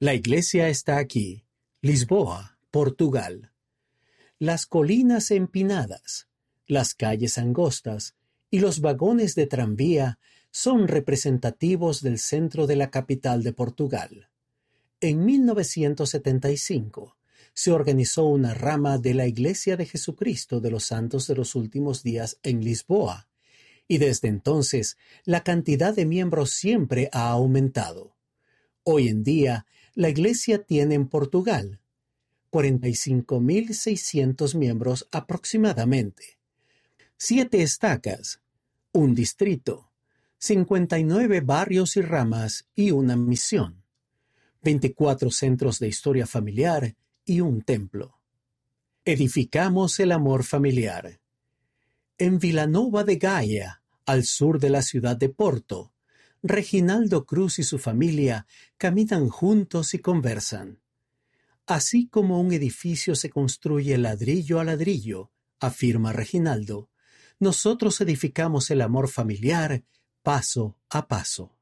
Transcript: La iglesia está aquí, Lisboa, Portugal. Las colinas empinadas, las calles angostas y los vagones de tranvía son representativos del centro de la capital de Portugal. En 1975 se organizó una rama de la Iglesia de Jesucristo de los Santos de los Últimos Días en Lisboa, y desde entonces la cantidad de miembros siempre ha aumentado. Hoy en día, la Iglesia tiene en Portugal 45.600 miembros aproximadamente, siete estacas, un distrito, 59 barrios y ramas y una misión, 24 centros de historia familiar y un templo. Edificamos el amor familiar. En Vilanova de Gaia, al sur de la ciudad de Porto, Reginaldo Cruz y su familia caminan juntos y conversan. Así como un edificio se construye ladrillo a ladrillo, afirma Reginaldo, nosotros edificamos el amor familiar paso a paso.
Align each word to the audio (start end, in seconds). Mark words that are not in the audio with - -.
La 0.00 0.12
iglesia 0.12 0.68
está 0.68 0.98
aquí, 0.98 1.44
Lisboa, 1.80 2.58
Portugal. 2.72 3.52
Las 4.40 4.66
colinas 4.66 5.30
empinadas, 5.30 6.26
las 6.66 6.94
calles 6.94 7.38
angostas 7.38 8.16
y 8.50 8.58
los 8.58 8.80
vagones 8.80 9.36
de 9.36 9.46
tranvía 9.46 10.18
son 10.50 10.88
representativos 10.88 12.02
del 12.02 12.18
centro 12.18 12.66
de 12.66 12.74
la 12.74 12.90
capital 12.90 13.44
de 13.44 13.52
Portugal. 13.52 14.30
En 15.00 15.24
1975 15.24 17.16
se 17.52 17.70
organizó 17.70 18.24
una 18.24 18.52
rama 18.52 18.98
de 18.98 19.14
la 19.14 19.28
Iglesia 19.28 19.76
de 19.76 19.86
Jesucristo 19.86 20.60
de 20.60 20.72
los 20.72 20.84
Santos 20.84 21.28
de 21.28 21.36
los 21.36 21.54
Últimos 21.54 22.02
Días 22.02 22.40
en 22.42 22.64
Lisboa, 22.64 23.28
y 23.86 23.98
desde 23.98 24.26
entonces 24.26 24.98
la 25.24 25.44
cantidad 25.44 25.94
de 25.94 26.04
miembros 26.04 26.50
siempre 26.50 27.08
ha 27.12 27.28
aumentado. 27.28 28.16
Hoy 28.82 29.08
en 29.08 29.22
día, 29.22 29.66
la 29.94 30.08
Iglesia 30.08 30.64
tiene 30.64 30.96
en 30.96 31.06
Portugal 31.08 31.80
45.600 32.50 34.56
miembros 34.56 35.08
aproximadamente, 35.10 36.38
siete 37.16 37.62
estacas, 37.62 38.42
un 38.92 39.14
distrito, 39.14 39.90
59 40.38 41.40
barrios 41.40 41.96
y 41.96 42.02
ramas 42.02 42.68
y 42.74 42.90
una 42.90 43.16
misión, 43.16 43.82
24 44.62 45.30
centros 45.30 45.78
de 45.78 45.88
historia 45.88 46.26
familiar 46.26 46.94
y 47.24 47.40
un 47.40 47.62
templo. 47.62 48.18
Edificamos 49.04 50.00
el 50.00 50.12
amor 50.12 50.44
familiar. 50.44 51.20
En 52.18 52.38
Vilanova 52.38 53.04
de 53.04 53.16
Gaia, 53.16 53.82
al 54.06 54.24
sur 54.24 54.60
de 54.60 54.70
la 54.70 54.82
ciudad 54.82 55.16
de 55.16 55.28
Porto, 55.28 55.93
Reginaldo 56.46 57.24
Cruz 57.24 57.58
y 57.58 57.62
su 57.62 57.78
familia 57.78 58.46
caminan 58.76 59.30
juntos 59.30 59.94
y 59.94 59.98
conversan. 60.00 60.78
Así 61.66 62.06
como 62.06 62.38
un 62.38 62.52
edificio 62.52 63.16
se 63.16 63.30
construye 63.30 63.96
ladrillo 63.96 64.60
a 64.60 64.64
ladrillo, 64.64 65.30
afirma 65.58 66.12
Reginaldo, 66.12 66.90
nosotros 67.40 67.98
edificamos 68.02 68.70
el 68.70 68.82
amor 68.82 69.08
familiar 69.08 69.84
paso 70.22 70.76
a 70.90 71.08
paso. 71.08 71.53